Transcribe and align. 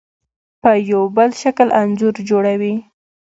په 0.61 0.71
یو 0.91 1.03
بل 1.15 1.29
شکل 1.41 1.67
انځور 1.81 2.15
جوړوي. 2.29 2.75